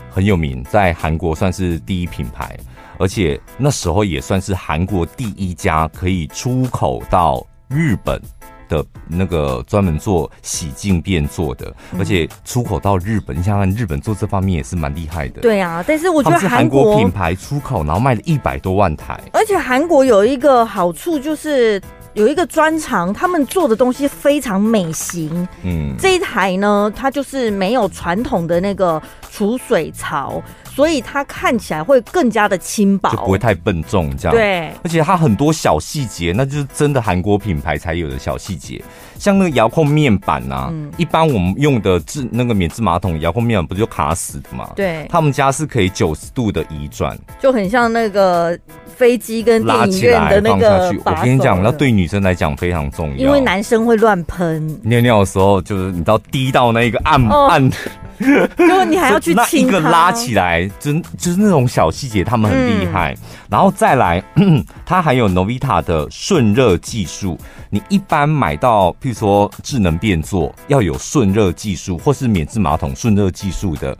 [0.10, 2.58] 很有名，在韩国算是第一品牌，
[2.98, 8.20] 而且那时候也算是韩国第一家可以出口到日本。
[8.68, 15.42] 的那个专门做洗净变做的，而且出口到日本，你想想日本做这方面也是蛮厉害的。
[15.42, 19.20] 对啊，但是我觉得韩国品牌出口，然后卖了一百多万台。
[19.32, 21.82] 而且韩国有一个好处就是
[22.16, 25.48] 有一个专长，他们做的东西非常美型。
[25.64, 30.42] 嗯，这一台呢，它就是没有传统的那个储水槽。
[30.66, 34.36] 所以它看起来会更加的轻薄，就不会太笨重这样。
[34.36, 38.84] 对，而且它很多小细节，那就是真的韩国品牌才有的小细节，
[39.18, 44.70] 像那个遥控面板啊，嗯、一般我们用的智那个免治马桶遥控面板不就卡死的吗？
[44.76, 48.60] 对，他们家是可以九十度的移转，就很像那个
[48.96, 50.94] 飞机跟电影院的那个。
[51.06, 57.72] 我跟你讲，那对女生来讲非常重要，因为男生会乱喷，尿尿的时候就是你知道滴到那个按、哦、按。
[58.18, 63.14] 如果你还要去 那一个拉起来，就就是那种小细节，他们很厉害。
[63.14, 63.18] 嗯、
[63.50, 64.24] 然后再来，
[64.86, 67.38] 它还有 Novita 的顺热技术。
[67.70, 73.98] 你一般买到，譬如说智能变作要有顺热技术，或是免治马桶顺热技术的，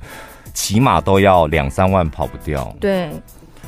[0.54, 2.74] 起码都要两三万，跑不掉。
[2.80, 3.10] 对。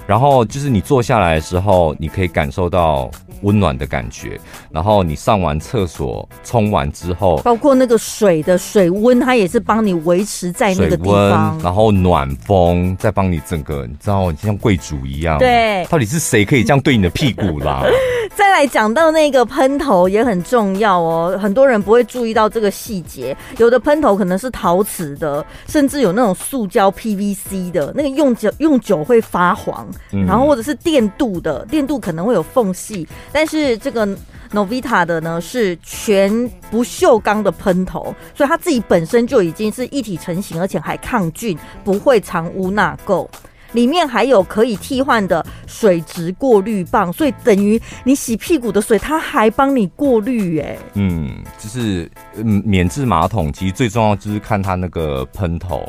[0.08, 4.40] 然后就是你坐下来的时候，你可以感受到温暖的感觉。
[4.72, 11.60] 然后你上完厕所冲完之后，包括那个水的水温，它也是帮你维持在那个地方。
[11.64, 15.38] 然后暖风再帮你整个，你知道，你像贵族一样。
[15.40, 17.84] 对，到底是谁可以这样对你的屁股啦？
[18.36, 23.36] 再来讲到那个喷头也很重要哦，很多人不会注意到这个细节。
[23.58, 29.88] 有的喷头可能是陶瓷的，甚至有那种塑胶 PVC 的，那个用久用久会发黄。
[30.12, 34.08] 然后或者是电镀的，电镀可能会有缝隙，但是这个
[34.52, 43.28] Novita 的呢是全不锈钢的喷头，所以它自己本身就已经是一体成型，而且还抗菌，不会藏污纳垢。
[43.74, 50.80] 里面还有可以替换的水质过滤棒，所以等于你洗屁股的水，它还帮你过滤耶。
[50.94, 52.10] 嗯，就是，
[52.42, 55.86] 免治马桶其实最重要就是看它那个喷头。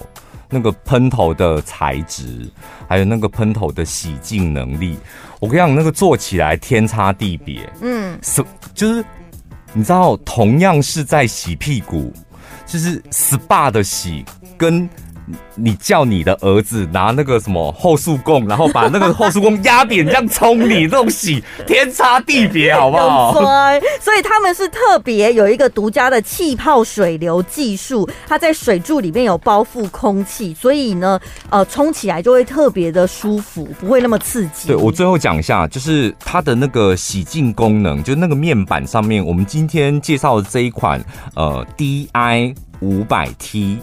[0.51, 2.49] 那个喷头的材质，
[2.89, 4.99] 还有那个喷头的洗净能力，
[5.41, 7.71] 我跟你讲，那个做起来天差地别。
[7.83, 9.05] 嗯，是就是
[9.73, 12.13] 你知道，同样是在洗屁股，
[12.67, 14.25] 就是 SPA 的洗
[14.57, 14.89] 跟
[15.55, 23.33] 你叫你的儿子拿那个什么后速供，然后把那个后速供压扁，这样冲你，这种洗 天差地别，好不好？
[24.01, 31.19] 所以他们是特别有一个独家的气泡水流技术，它在水柱里面有包覆空气，所以呢，
[31.51, 34.69] 呃，冲起来就会特别的舒服，不会那么刺激。
[34.69, 43.79] 对，我最后讲一下，就是它的那个洗净功能，就那个面板上面，我们今天介绍的这一款，呃，DI 五百 T。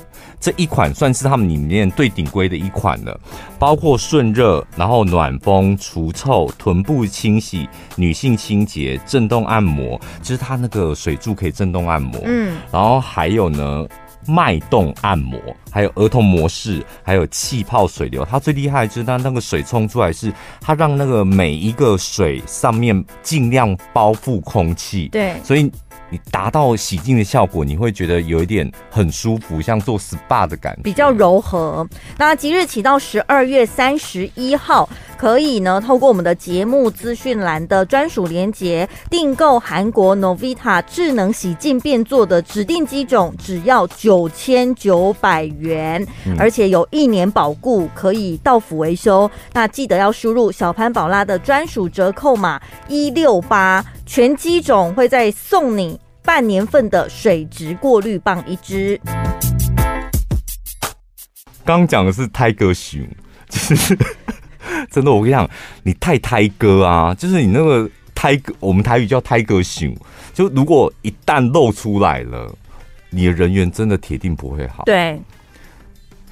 [0.45, 3.19] 这一款算是他们里面最顶规的一款了，
[3.57, 13.87] 包括顺热，然后暖风、除臭、臀部清洗、女性清洁、震动按摩，就是它那个水柱可以震动按摩，嗯，然后还有呢
[14.27, 15.39] 脉动按摩，
[15.71, 18.23] 还有儿童模式，还有气泡水流。
[18.23, 20.31] 它最厉害就是它那个水冲出来是
[20.61, 25.71] 它让那个每一个水上面尽量包覆空气，对，所以。
[26.15, 31.85] 你达到洗净的效果，你会觉得有一点很舒服，像做 SPA 的感觉，比较柔和。
[32.17, 49.29] 那即日起到十二月三十一号，可以呢透过我们的节目资讯栏的专属连接订购韩国 Novita 智能洗净变做的指定机种，只要九千九百元，嗯，而且有一年保固，可以到府维修。
[49.51, 55.99] 那记得要输入小潘宝拉的专属折扣码一六八，全机种会再送你。
[56.25, 58.99] 半年份的水质过滤棒一支。
[61.63, 63.07] 刚讲的是泰戈熊，
[63.47, 63.95] 就是
[64.89, 65.11] 真的。
[65.11, 65.47] 我跟你讲，
[65.83, 69.95] 你太胎哥啊，就是你那个胎哥，我们台语叫泰戈熊。
[70.33, 72.53] 就如果一旦露出来了，
[73.11, 74.83] 你的人缘真的铁定不会好。
[74.85, 75.21] 对，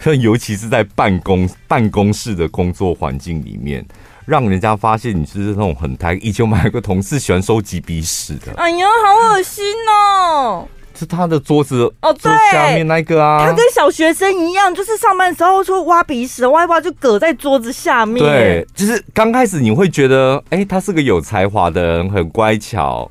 [0.20, 3.86] 尤其是在办公办公室的工作环境里面。
[4.26, 6.14] 让人家发现你是那种很台。
[6.22, 8.54] 以前我们还有个同事喜欢收集鼻屎的。
[8.56, 10.68] 哎呀，好恶心哦！
[10.96, 13.48] 是他的桌子哦，对，下面那个啊。
[13.48, 18.24] 他跟小学生一样，就是上班的时候说挖鼻屎，挖一挖就搁在桌子下面。
[18.24, 23.10] 对，就是刚开始你会觉得，哎、欸，他是个有才华的人，很乖巧，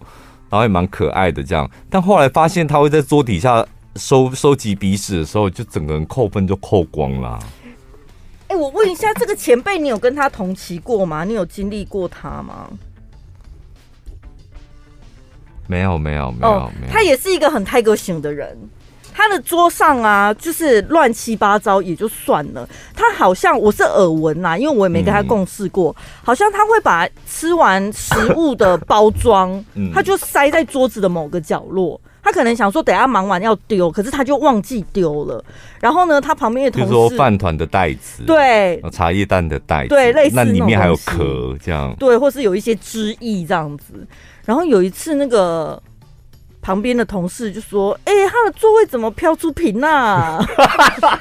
[0.48, 1.68] 然后也蛮可爱的这样。
[1.90, 7.36] 但后来发现他会在桌底下收收集鼻屎的时候，就整个人扣分就扣光了。
[8.52, 11.24] 哎、欸，我问一下，这个前辈，你有跟他同期过吗？
[11.24, 12.68] 你有经历过他吗？
[15.66, 16.92] 没有，没有，没有，哦、没有。
[16.92, 18.54] 他也是一个很泰戈型的人。
[19.14, 22.68] 他的桌上啊，就是乱七八糟也就算了。
[22.94, 25.90] 他好像我是耳闻呐，因为我也没跟他共事过。
[25.98, 31.98] 嗯、好像他会把吃完食物的包装，他就塞在桌子的某个角落。
[32.22, 35.44] 他可能想说，等下忙完要丢，可是他就忘记丢了。
[35.80, 44.06] 然后呢，他旁边的同事说饭团的袋子，对，茶叶蛋的袋子，对，类似那里面还有壳，这样对，或是有一些汁液这样子。
[44.44, 45.82] 然后有一次，那个
[46.60, 50.46] 旁边的同事就说：“哎、欸，他的座位怎么飘出瓶呐、啊？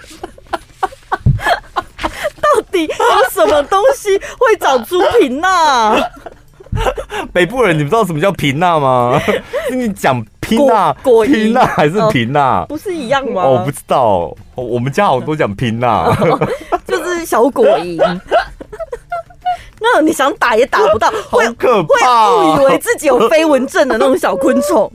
[2.42, 5.98] 到底有什么东西会长出瓶呐、啊？”
[7.34, 9.20] 北部人，你不知道什么叫平娜吗？
[9.72, 10.26] 你讲。
[10.42, 10.92] 皮娜，
[11.26, 12.66] 皮娜还是皮娜？
[12.66, 13.42] 不是一样吗？
[13.44, 16.14] 哦，我不知道，我们家好多讲皮娜，
[16.86, 17.98] 就是小果蝇。
[19.80, 24.92] 那你想打也打不到，好可怕，会误以为自己有飞蚊症的那种小昆虫。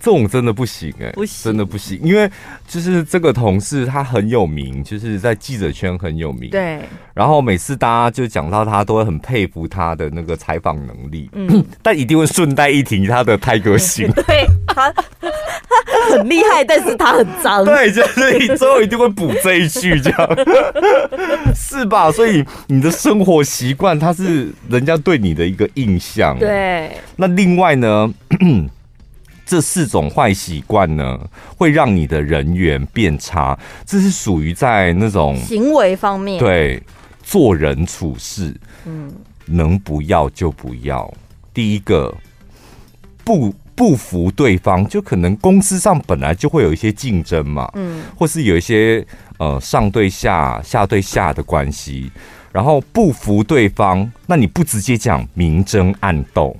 [0.00, 2.30] 这种真的不行哎、欸，真的不行，因为
[2.66, 6.50] 就是这个同事他很有名，就是在记者圈很有名。
[6.50, 6.80] 对，
[7.14, 11.28] 然后每次大家就讲到他，都会很佩服他的那个采访能力。
[11.32, 14.10] 嗯， 但一定会顺带一提他的泰戈性。
[14.26, 17.64] 对，他他很厉害，但是他很脏。
[17.66, 20.28] 对，就是你最后一定会补这一句，这样
[21.54, 22.10] 是吧？
[22.12, 26.38] 所以你的生活习惯，他是人家对你的一个印象。
[26.38, 28.14] 对，那另外呢？
[29.48, 31.18] 这四种坏习惯呢，
[31.56, 33.58] 会让你的人缘变差。
[33.86, 36.82] 这是属于在那种行为方面，对，
[37.22, 39.10] 做人处事，嗯，
[39.46, 41.10] 能不要就不要。
[41.54, 42.14] 第一个，
[43.24, 49.02] 不不服对方，就可能公司上本来就会有一些竞争嘛，嗯，或是有一些
[49.38, 52.12] 呃上对下、下对下的关系，
[52.52, 56.54] 然后不服对方，那你不直接讲，明争暗斗。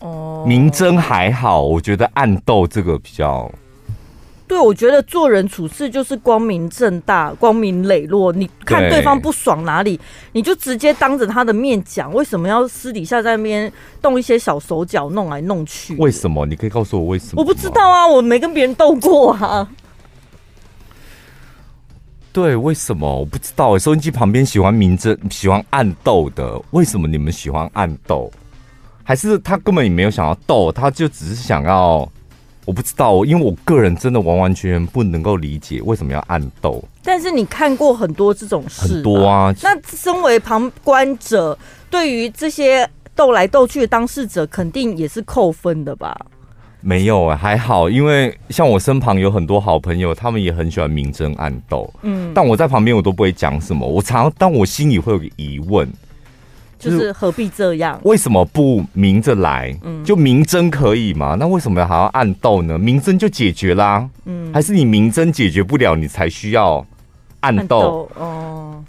[0.00, 3.50] 哦，明争还好，我觉得暗斗这个比较。
[4.48, 8.32] 对，我觉得做人处事就是光明正大、光明磊落。
[8.32, 10.00] 你看对方不爽哪里，
[10.32, 12.12] 你就直接当着他的面讲。
[12.12, 13.72] 为什么要私底下在那边
[14.02, 15.94] 动一些小手脚，弄来弄去？
[15.98, 16.44] 为什么？
[16.44, 17.40] 你可以告诉我为什么？
[17.40, 19.70] 我不知道啊，我没跟别人斗过啊。
[22.32, 23.20] 对，为什么？
[23.20, 23.78] 我不知道。
[23.78, 28.28] 收音机旁边喜欢明争、喜欢暗斗的，为什么你们喜欢暗斗？
[29.10, 32.08] 还是他根本也没有想要斗，他就只是想要，
[32.64, 36.80] 我我不知道，因为我个人真的完完全全不能够理解为什么要暗斗。
[37.02, 39.52] 但是你看过很多这种事，很多啊。
[39.64, 41.58] 那身为旁观者，
[41.90, 46.16] 对于这些斗来斗去的当事者，肯定也是扣分的吧？
[46.80, 51.92] 没有啊，还好，因为像我身旁有很多好朋友，他们也很喜欢明争暗斗。
[52.02, 53.84] 嗯，但我在旁边我都不会讲什么。
[53.84, 55.92] 我常，但我心里会有个疑问，
[56.80, 58.00] 就是何必这样？
[58.04, 59.72] 为什么不明着来？
[59.82, 61.36] 嗯，就明争可以吗？
[61.38, 62.78] 那为什么还要暗斗呢？
[62.78, 64.08] 明争就解决啦。
[64.24, 66.84] 嗯，还是你明争解决不了，你才需要
[67.40, 68.10] 暗斗？
[68.16, 68.82] 哦，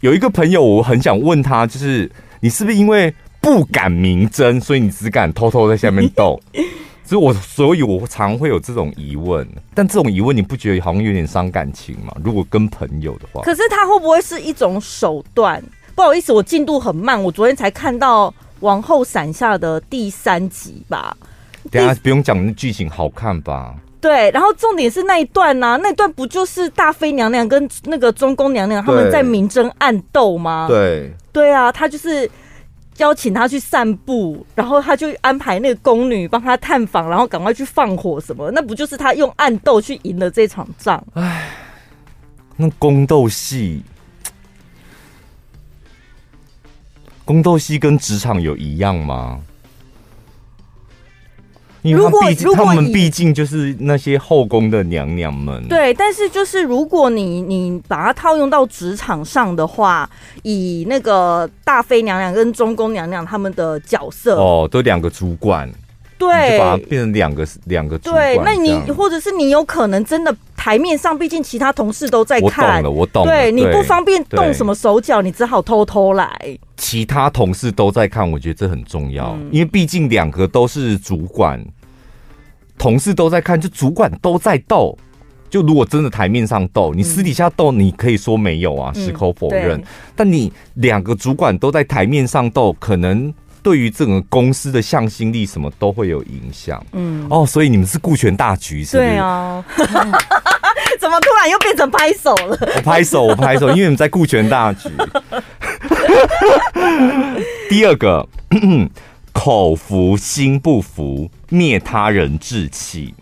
[0.00, 6.38] 有一个朋友，我很想问他，就是你是不是因为不敢明争，所以你只敢偷偷在下面斗？
[7.08, 12.14] 所以我，所以我常会有这种疑问，但这种疑问你不觉得好像有点伤感情吗？
[12.22, 15.64] 如果跟朋友的话，可是他会不会是一种手段？
[15.98, 18.30] 不好意思，我进度很慢，我昨天才看到
[18.60, 21.16] 《王后伞下》的第三集吧。
[21.72, 23.74] 等下不用讲，那剧情好看吧？
[24.00, 30.66] 对，然后重点是那一段呢、啊，那段不就是大妃娘娘跟那个中宫娘娘他们在明争暗斗吗？
[30.68, 32.30] 对，对啊，他就是。
[32.98, 41.00] 邀请他去散步，然后他就安排那个宫女帮他探访，然后赶快去放火什么，那不就是他用暗斗去赢了这场仗？
[41.14, 41.48] 哎，
[42.56, 43.84] 那宫斗戏，
[47.28, 49.38] 宫斗戏跟职场有一样吗？
[51.82, 55.68] 因为他毕竟，他们毕竟就是那些后宫的娘娘们。
[55.68, 60.08] 对，但是就是如果你你把它套用到职场上的话，
[60.42, 65.70] 以那个大妃娘娘跟中宫娘娘他们的角色，哦，都两个主管，
[66.16, 68.36] 对，就把它变成两个两个主管。
[68.36, 73.30] 对，那你或者是你有可能真的台面上，毕竟其他同事都在看，我懂了，我懂了。
[73.30, 76.58] 对，你不方便动什么手脚，你只好偷偷来。
[76.78, 81.62] 其他同事都在看，我觉得这很重要，嗯、因为毕竟两个都是主管，
[82.78, 84.96] 同事都在看，就主管都在斗。
[85.50, 89.82] 就如果真的台面上斗，你私底下斗，你可以说没有啊，矢、嗯、口否认。
[90.14, 96.84] 但你两个主管都在台面上斗，可能对于整个公司的向心力什么都会有影响。
[96.92, 99.08] 嗯，哦，所以你们是顾全大局，是不是？
[99.08, 99.64] 对啊。
[101.08, 102.58] 怎么突然又变成拍手了？
[102.76, 104.90] 我拍手，我拍手，因为你们在顾全大局。
[107.70, 108.28] 第二个，
[109.32, 113.14] 口服心不服，灭他人志气。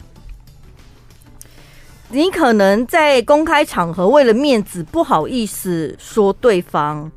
[2.09, 7.09] 你可能在公开场合为了面子不好意思说对方，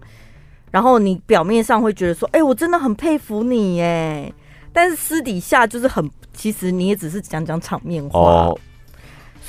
[0.70, 4.32] 然后你表面上会觉得说：“哎、欸，我真的很佩服你耶。”
[4.72, 8.20] 但是私底下就是很，其实你也只是讲讲场面话。
[8.20, 8.60] 哦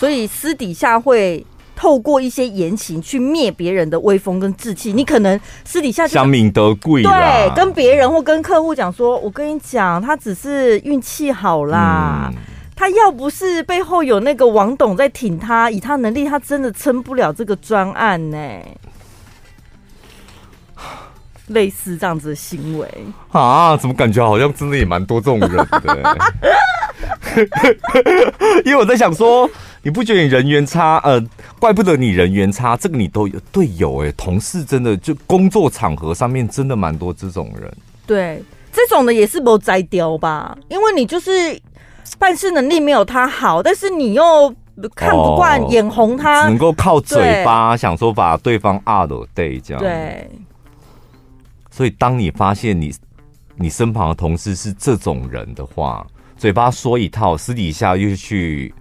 [0.00, 1.44] 所以私底下会
[1.76, 4.94] 透过一些言行去灭别人的威风跟志气。
[4.94, 12.32] 你可能私底下想敏得贵，对，跟别人或跟客户讲说：“我跟你讲，他只是运气好啦。
[12.32, 12.38] 嗯、
[12.74, 18.38] 他要不是背后有那个王董在挺他，以他能力，他真的撑不了这个专案呢。”
[21.50, 22.88] 类似这样子的行为
[23.30, 23.76] 啊？
[23.76, 25.50] 怎么感觉好像真的也蛮多这种人
[25.82, 26.18] 的？
[28.66, 29.48] 因为我在想说。
[29.82, 31.00] 你不觉得你人缘差？
[31.04, 31.18] 呃，
[31.58, 37.74] 怪不得你人缘差，这个你都有队友哎，同事真的就工作场合上面真的蛮多这种人。
[38.06, 40.54] 对，这种的也是不摘掉吧？
[40.68, 41.58] 因为你就是
[42.18, 44.54] 办事能力没有他好，但是你又
[44.94, 49.82] 看不惯、哦、眼红他，能够靠嘴巴想说把对方压了对这样。
[49.82, 50.28] 对。
[51.80, 52.92] 所以当你发现你
[53.56, 56.06] 你身旁的同事是这种人的话，
[56.36, 58.74] 嘴巴说一套，私底下又去。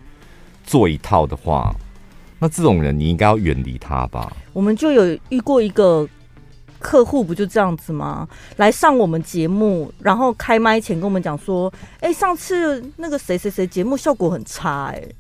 [0.66, 1.74] 做一套的话，
[2.40, 4.36] 那这种人你应该要远离他吧？
[4.52, 6.06] 我们就有遇过一个
[6.78, 8.28] 客户，不就这样子吗？
[8.58, 11.72] 来上我们节目，然后开麦前跟我们讲说
[12.02, 15.16] ：“哎、上次那个谁谁谁节目效果很差、欸，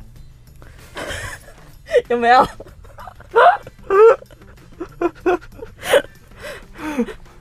[0.95, 1.03] 哎，
[2.09, 2.45] 有没有？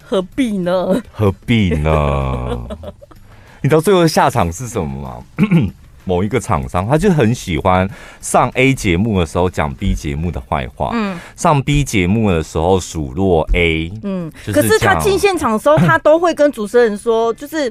[0.09, 1.02] 何必呢？
[1.12, 2.66] 何必呢？
[3.61, 5.22] 你知道最后的下场是什么吗？”
[6.04, 7.86] 某一个厂商，他就很喜欢
[8.22, 17.70] 上 A 节目的时候讲 B 节目的坏话，嗯，上 B 节目的时候数落 A，嗯，可是他进现场的时候，他都会跟主持人说，就是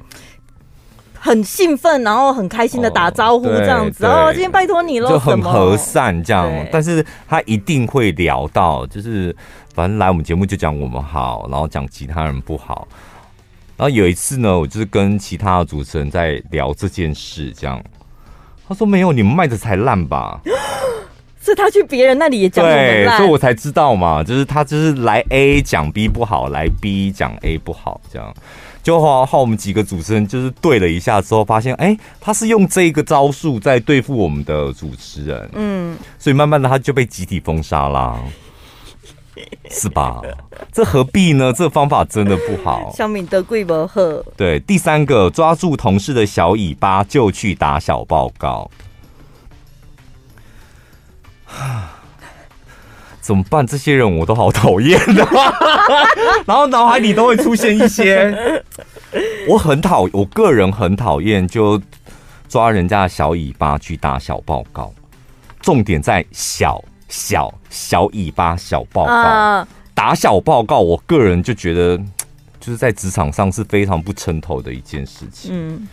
[1.20, 6.50] 很兴奋，然后很开心的打招呼这样子，哦，今天拜托你了，就很和善这样。
[6.72, 9.36] 但是他一定会聊到，就是
[9.74, 12.88] 反正来我们节目就讲我们好，然后讲其他人不好。
[13.76, 17.82] 然后有一次呢，我就是跟其他的主持人在聊这件事，这样。
[18.68, 20.40] 他说没有，你们卖的才烂吧？
[21.40, 28.34] 是他去别人那里也讲我们烂，所以我才知道嘛，就是他就是来 A 讲 B 不好，来 B 讲 A 不好，这样。
[28.88, 38.18] 就好好我们几个主持人就是对了一下之后，发现哎、欸，他是用这个招数在对付我们的主持人，嗯，所以慢慢的他就被集体封杀啦，
[39.70, 40.22] 是吧？
[40.72, 41.52] 这何必呢？
[41.52, 42.90] 这方法真的不好。
[42.96, 44.24] 小敏得贵不喝。
[44.38, 48.72] 对，第三个抓住同事的小尾巴就去打小报告。
[53.28, 53.68] 怎么办？
[53.68, 55.28] 这些人我都好讨厌的，
[56.48, 58.64] 然后脑海里都会出现一些，
[59.50, 61.82] 我很讨，我个人很讨厌，就
[62.48, 64.94] 抓人家的小尾巴去打小报告，
[65.60, 71.98] 重点在小小小尾巴小报告，打小报告，我个人就觉得
[72.62, 75.52] 就是在职场上是非常不称头的一件事情。
[75.54, 75.86] 嗯，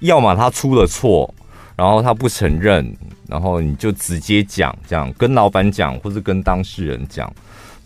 [0.00, 1.32] 要么他出了错。
[1.78, 2.92] 然后他不承认，
[3.28, 7.32] 然后你就直接讲，这样跟老板讲，或是跟当事人讲，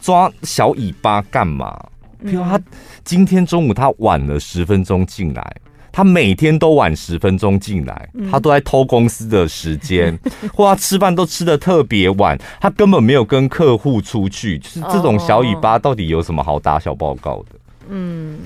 [0.00, 1.78] 抓小尾巴干嘛？
[2.24, 2.58] 比如他
[3.04, 5.56] 今天中午他晚了十分钟进来，
[5.92, 10.18] 他每天都晚十分钟进来，他都在偷公司的时间，
[10.54, 17.58] 或他吃饭都吃的特别晚，他根本没有跟客户出去，就是这种小尾巴到底有什么好打小报告的？
[17.90, 18.38] 嗯。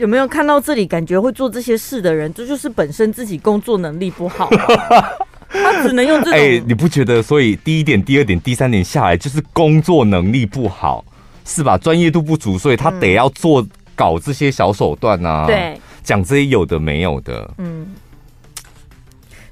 [0.00, 0.86] 有没有看到这里？
[0.86, 5.12] 感觉会做这些事的人，这就是本身自己工作能力不好，啊，
[5.52, 6.32] 他只能用这种。
[6.32, 7.22] 哎、欸，你不觉得？
[7.22, 11.04] 所以第一点、第二点、第三点下来，就是工作能力不好，
[11.44, 11.76] 是吧？
[11.76, 17.50] 专业度不足，所以他得要做搞这些小手段啊，对，讲这些有的没有的。
[17.58, 17.86] 嗯。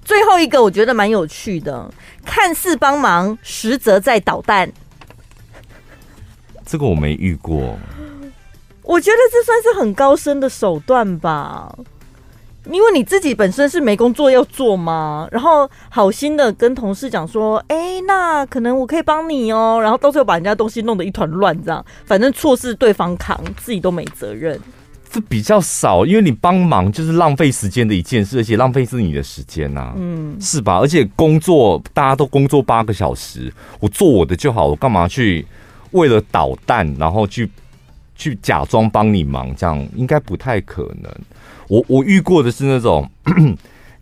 [0.02, 1.92] 最后一个我觉得蛮有趣的，
[2.24, 4.72] 看似帮忙，实则在捣蛋。
[6.64, 7.78] 这个我没遇过。
[8.88, 11.70] 我觉得这算是很高深的手段吧，
[12.70, 24.58] 因为你自己本身是没工作要做嘛，然后好心的跟同事讲说，哎、欸，那可能我可以帮你哦、喔，然后到最后把人家东西弄得一团乱，这样，反正错是对方扛，自己都没责任。
[25.10, 30.78] 这比较少，因为你帮忙就是浪费时间的一件事，而且浪费是你的时间呐、啊，嗯，是吧？
[30.78, 35.46] 而且工作大家都工作八个小时，我做我的就好，我干嘛去
[35.90, 37.50] 为了捣蛋然后去？
[38.18, 41.10] 去假装帮你忙，这样应该不太可能。
[41.68, 43.08] 我我遇过的是那种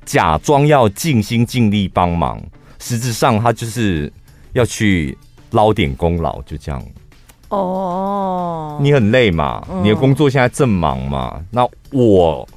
[0.05, 2.43] 假装要尽心尽力帮忙，
[2.81, 4.11] 实质上他就是
[4.55, 5.17] 要去
[5.51, 6.83] 捞点功劳，就这样。
[7.51, 11.41] 哦，你很累嘛，你的工作现在正忙嘛。
[11.51, 12.49] 那我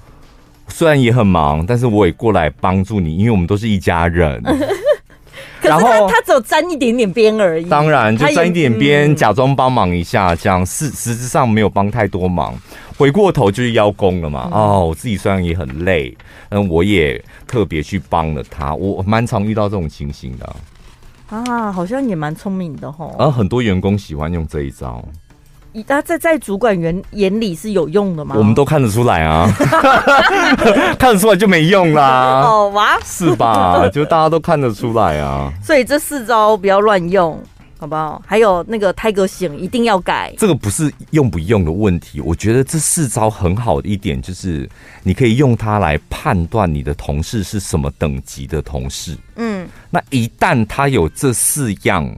[0.68, 4.42] 虽然也很忙，但是我也过来帮助你，因为我们都是一家人。
[5.62, 12.54] 然后他只有沾一点点边而已，当然就沾一点边，假装帮忙一下，这样实实质上没有帮太多忙，
[12.98, 14.50] 回过头就是邀功了嘛。
[14.52, 16.16] 哦，我自己虽然也很累，
[16.50, 20.56] 嗯，我也特别去帮了他，我蛮常遇到这种情形的。
[21.30, 23.16] 啊，好像也蛮聪明的吼。
[23.20, 25.04] 而很多员工喜欢用这一招。
[25.88, 28.36] 他在在主管员眼里是有用的吗？
[28.38, 29.48] 我们都看得出来啊，
[30.98, 32.42] 看得出来就没用啦。
[32.44, 33.88] 哦，哇，是吧？
[33.90, 35.52] 就大家都看得出来啊。
[35.64, 37.40] 所以这四招不要乱用，
[37.80, 38.22] 好不好？
[38.26, 40.34] 还有那个 Tiger 型一定要改。
[40.38, 44.68] 这个不是用不用的问题，我觉得这四招很好的一点就是，
[45.04, 49.16] 你可以用它来判断你的同事是什么等级的同事。
[49.36, 52.10] 嗯，那一旦他有这四样，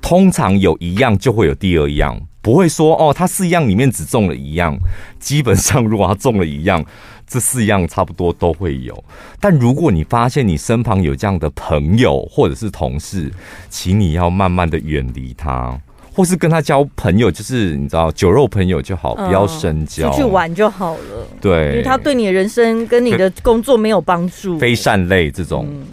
[0.00, 2.18] 通常有一样就会有第二样。
[2.42, 4.76] 不会说哦，他四样里面只中了一样。
[5.20, 6.84] 基本上，如果他中了一样，
[7.26, 9.02] 这四样差不多都会有。
[9.40, 13.30] 但如果你发现你身旁有这样的朋友或者是同事，
[13.70, 15.78] 请你要慢慢的远离他，
[16.12, 21.26] 或是跟他交朋友，就是你知道酒肉朋友就好，不要深交，出去玩就好了。
[21.40, 24.58] 对，因为他对你的人生跟你的工作没有帮助。
[24.58, 25.68] 非善类这种。
[25.70, 25.86] 嗯。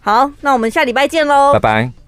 [0.00, 2.03] 好，那我们下礼拜见喽，拜拜。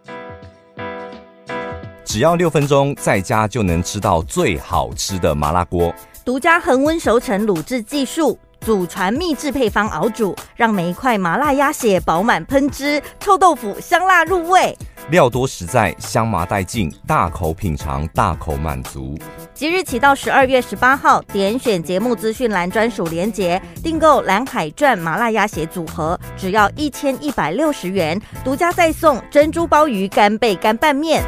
[2.17, 5.95] 只要六分钟，在家就能吃到最好吃的麻辣锅。
[6.25, 14.75] 独家恒温熟成卤制技术，祖传秘制配方熬煮，让每一块麻辣鸭血饱满喷汁，臭豆腐香辣入味。
[15.11, 19.19] 料多实在，香麻带劲，大口品尝，大口满足。
[19.53, 31.23] 即日起到十二月十八号，点选节目资讯栏专属链接，订购蓝海传麻辣鸭血组合，只要一千一百六十元，独家再送珍珠鲍鱼干贝干拌面。